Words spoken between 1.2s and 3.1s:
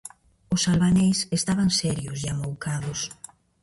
estaban serios e amoucados.